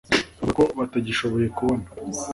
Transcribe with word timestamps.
Bavuga 0.39 0.47
ko 0.57 0.63
batagishoboye 0.79 1.47
kubona 1.57 1.85